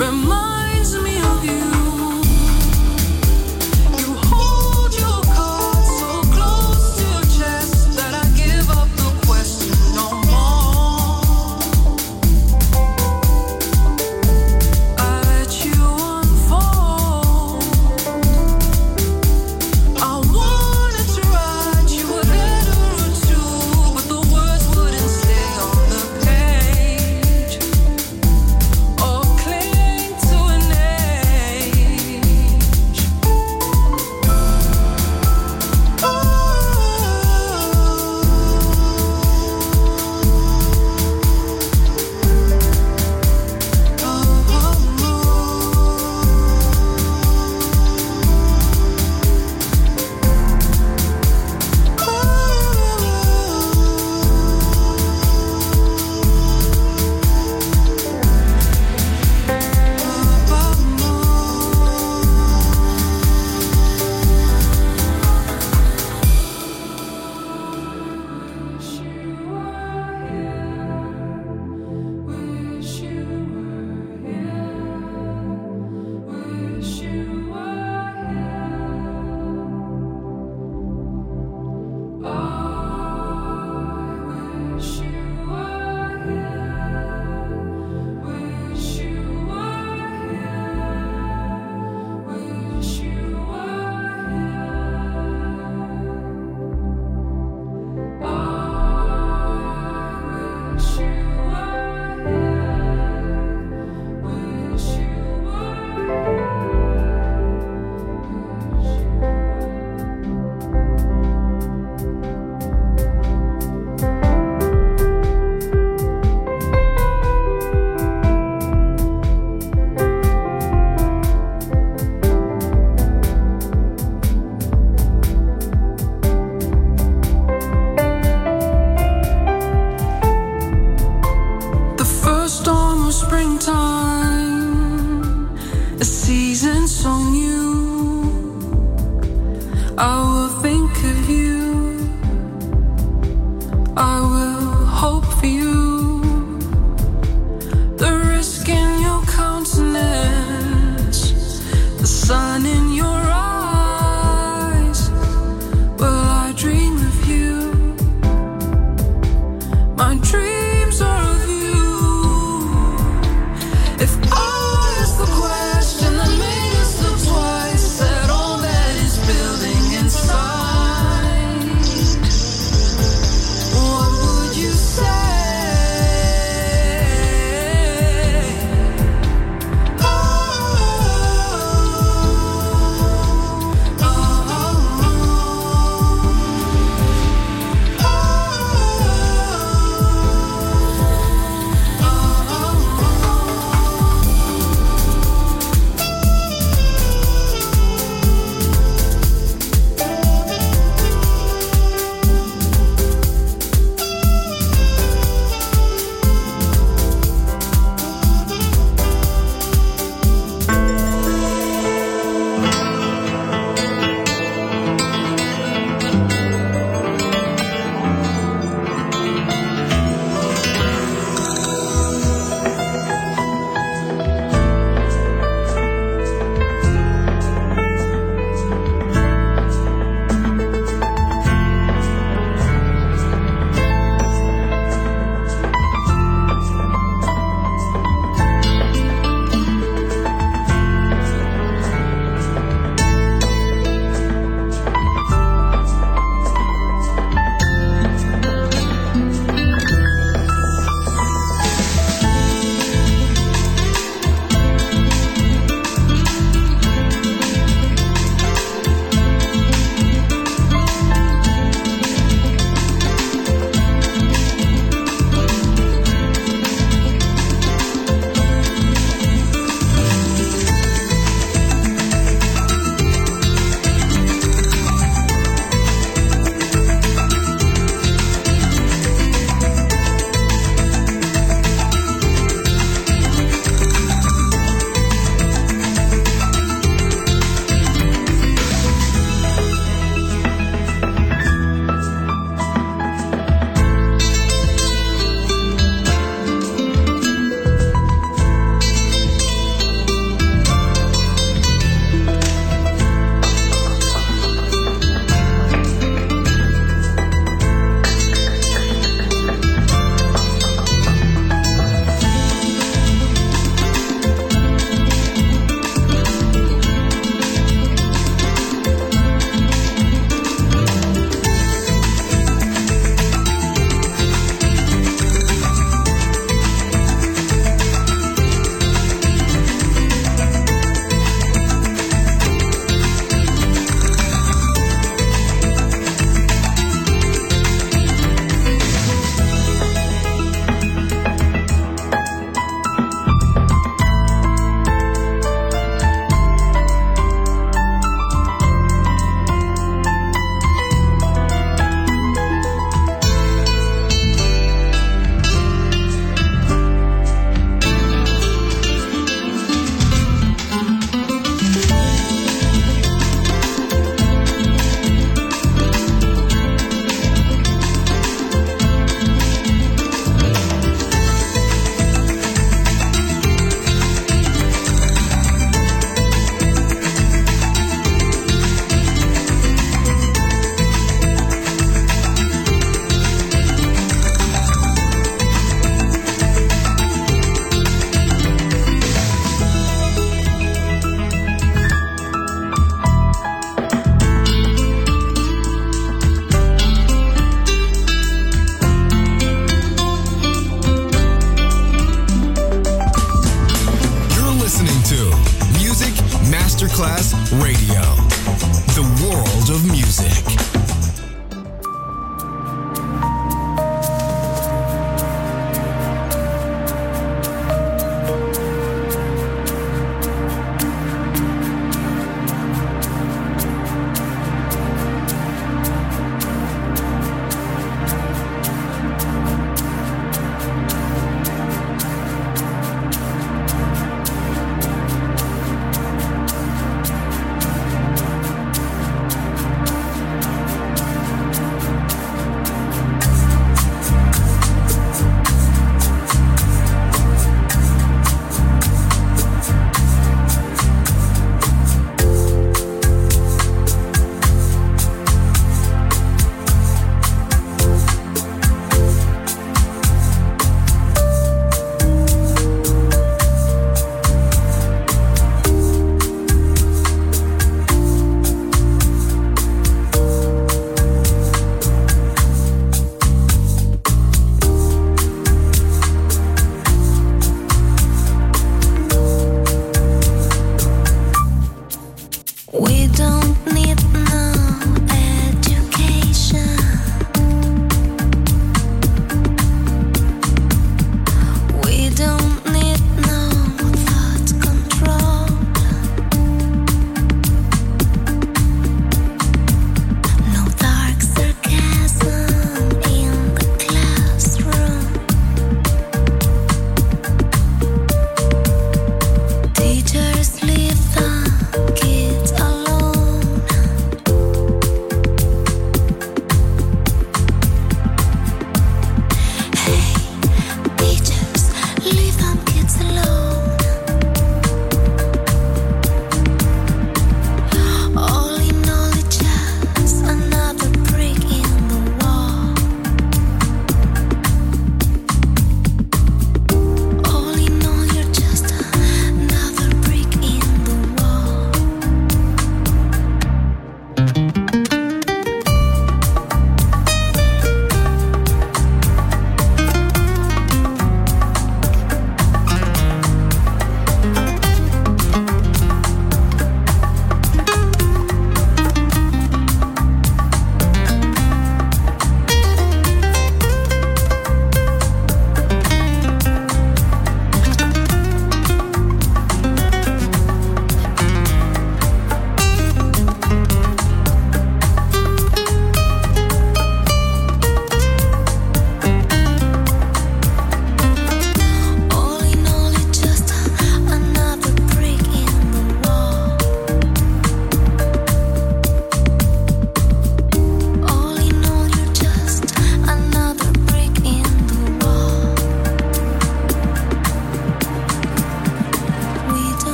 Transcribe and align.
Remove 0.00 0.49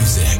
music. 0.00 0.39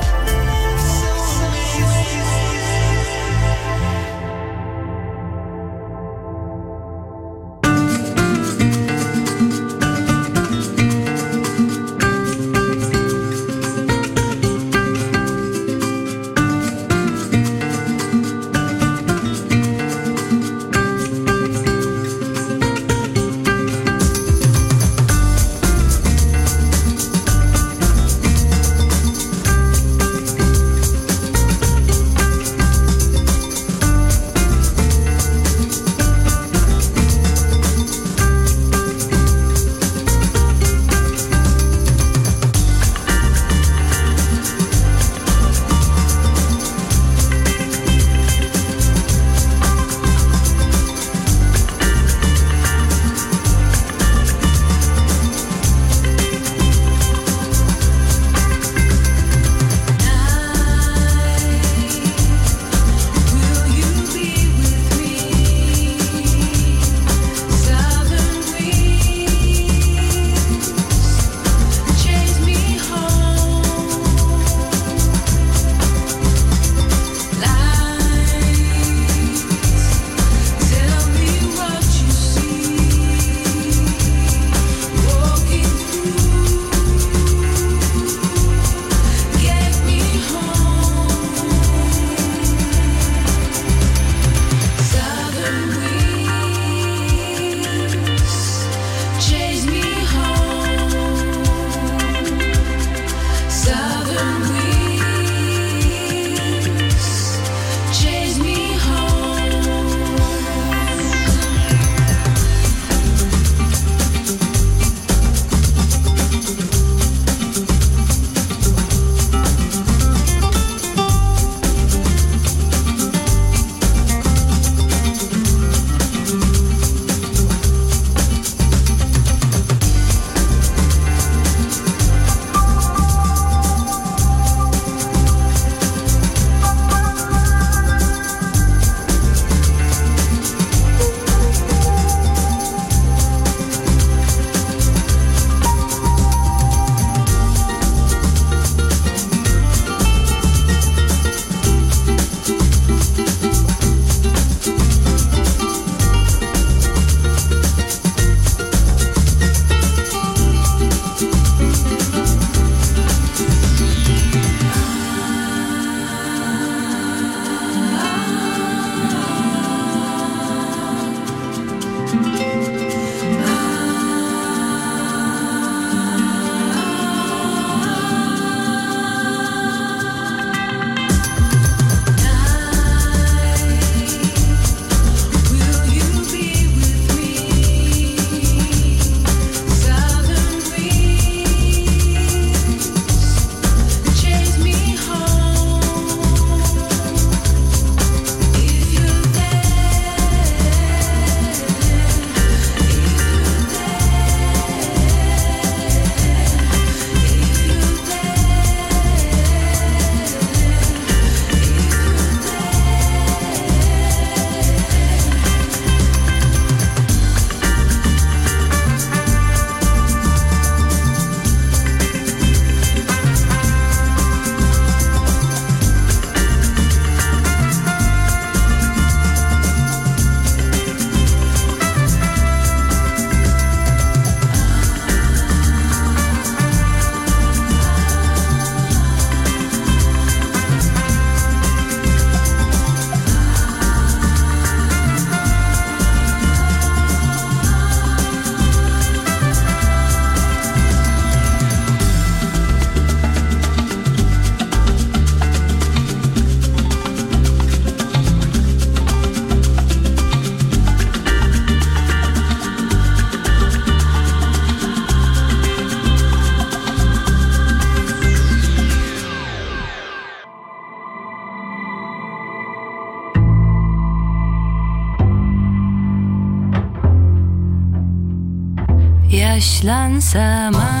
Yaşlansam 280.21 281.00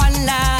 Awala 0.00 0.59